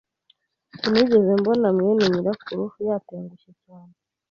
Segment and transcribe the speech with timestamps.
[0.77, 3.93] Sinigeze mbona mwene nyirakuru yatengushye cyane.